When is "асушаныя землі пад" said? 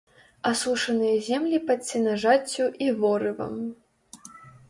0.51-1.79